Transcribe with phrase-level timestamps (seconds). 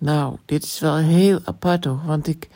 [0.00, 2.48] Nou, dit is wel heel apart hoor, want ik,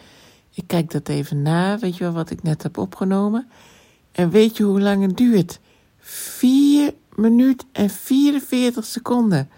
[0.54, 3.48] ik kijk dat even na, weet je wel, wat ik net heb opgenomen.
[4.12, 5.60] En weet je hoe lang het duurt?
[5.98, 9.48] 4 minuten en 44 seconden.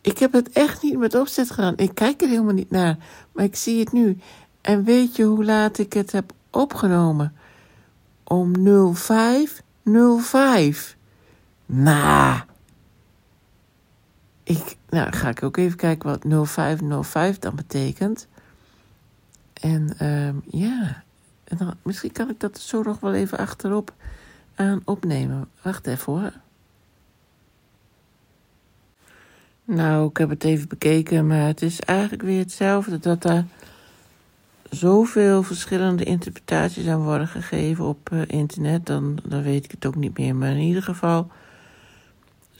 [0.00, 1.76] Ik heb het echt niet met opzet gedaan.
[1.76, 2.96] Ik kijk er helemaal niet naar,
[3.32, 4.18] maar ik zie het nu.
[4.60, 7.36] En weet je hoe laat ik het heb opgenomen?
[8.24, 8.52] Om
[8.94, 10.96] 0505.
[11.66, 12.40] Nou,
[14.42, 18.26] ik, nou ga ik ook even kijken wat 0505 dan betekent.
[19.52, 21.02] En ehm, ja,
[21.44, 23.92] en dan, misschien kan ik dat zo nog wel even achterop
[24.54, 25.48] aan opnemen.
[25.62, 26.32] Wacht even hoor.
[29.64, 32.98] Nou, ik heb het even bekeken, maar het is eigenlijk weer hetzelfde.
[32.98, 33.44] Dat er
[34.70, 38.86] zoveel verschillende interpretaties aan worden gegeven op uh, internet.
[38.86, 40.36] Dan, dan weet ik het ook niet meer.
[40.36, 41.30] Maar in ieder geval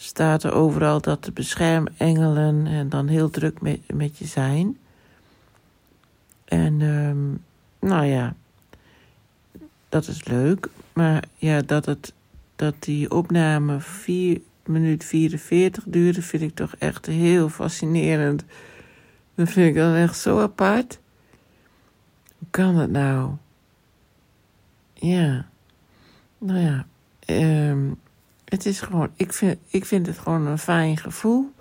[0.01, 4.79] staat er overal dat de beschermengelen en dan heel druk met, met je zijn.
[6.45, 7.45] En um,
[7.79, 8.35] nou ja,
[9.89, 10.69] dat is leuk.
[10.93, 12.13] Maar ja, dat, het,
[12.57, 18.45] dat die opname 4 minuut 44 duurde, vind ik toch echt heel fascinerend.
[19.35, 21.01] Dat vind ik dan echt zo apart.
[22.39, 23.31] Hoe kan dat nou?
[24.95, 25.49] Ja.
[26.39, 26.87] Nou ja,
[27.71, 27.99] um,
[28.49, 31.53] het is gewoon, ik vind, ik vind het gewoon een fijn gevoel.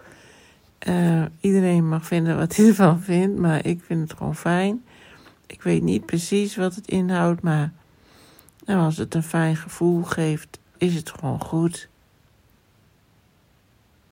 [0.88, 4.84] Uh, iedereen mag vinden wat hij ervan vindt, maar ik vind het gewoon fijn.
[5.48, 7.72] Ik weet niet precies wat het inhoudt, maar
[8.66, 11.90] nou, als het een fijn gevoel geeft, is het gewoon goed.